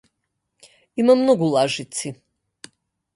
Има 1.03 1.15
многу 1.19 1.49
лажици. 1.53 2.13